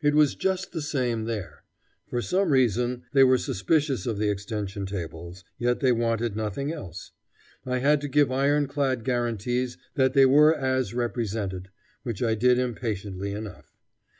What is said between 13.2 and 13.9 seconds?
enough.